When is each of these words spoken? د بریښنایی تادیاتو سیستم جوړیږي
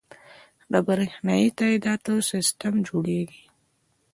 د 0.71 0.73
بریښنایی 0.85 1.49
تادیاتو 1.57 2.13
سیستم 2.31 2.73
جوړیږي 2.87 3.43